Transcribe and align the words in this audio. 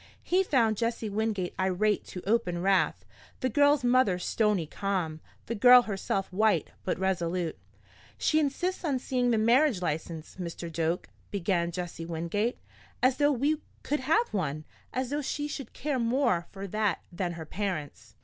He 0.23 0.41
found 0.41 0.77
Jesse 0.77 1.11
Wingate 1.11 1.53
irate 1.59 2.05
to 2.05 2.23
open 2.27 2.59
wrath, 2.63 3.05
the 3.41 3.49
girl's 3.49 3.83
mother 3.83 4.17
stony 4.17 4.65
calm, 4.65 5.19
the 5.45 5.53
girl 5.53 5.83
herself 5.83 6.25
white 6.33 6.71
but 6.83 6.97
resolute. 6.97 7.55
"She 8.17 8.39
insists 8.39 8.83
on 8.83 8.97
seeing 8.97 9.29
the 9.29 9.37
marriage 9.37 9.79
license, 9.79 10.37
Mr. 10.37 10.73
Doak," 10.73 11.09
began 11.29 11.69
Jesse 11.69 12.07
Wingate. 12.07 12.57
"As 13.03 13.17
though 13.17 13.31
we 13.31 13.61
could 13.83 13.99
have 13.99 14.27
one! 14.33 14.65
As 14.91 15.11
though 15.11 15.21
she 15.21 15.47
should 15.47 15.71
care 15.71 15.99
more 15.99 16.47
for 16.51 16.65
that 16.65 17.03
than 17.11 17.33
her 17.33 17.45
parents!" 17.45 18.15